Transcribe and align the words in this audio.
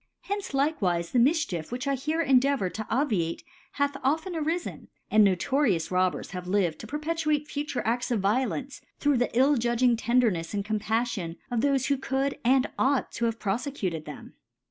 Uenqe 0.29 0.49
likewifc 0.51 1.11
the 1.11 1.19
Mifchief 1.19 1.71
which 1.71 1.87
I 1.87 1.93
here 1.93 2.25
cndfavour 2.25 2.71
tp 2.71 2.87
obviate^ 2.89 3.43
hath 3.73 3.97
often.arilQri'5 4.03 4.87
apd 5.11 5.21
notorious 5.21 5.91
Robbers 5.91 6.31
have 6.31 6.47
lived 6.47 6.79
to 6.79 6.87
per^ 6.87 6.99
|)etr^te 6.99 7.45
fuwe 7.45 7.83
A&s 7.85 8.09
of 8.09 8.19
Violence, 8.19 8.81
through 8.97 9.17
the 9.17 9.29
ill 9.37 9.55
}udging 9.55 9.95
Tendernefi 9.95 10.55
and 10.55 10.65
Compdfion 10.65 11.37
of 11.51 11.59
thdiie 11.59 11.85
who 11.85 11.97
could 11.97 12.39
and 12.43 12.65
ought 12.79 13.11
to 13.11 13.25
have 13.25 13.37
pro 13.37 13.53
fccuted 13.53 14.05
them. 14.05 14.33